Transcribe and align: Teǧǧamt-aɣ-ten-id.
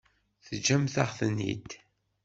Teǧǧamt-aɣ-ten-id. 0.45 1.69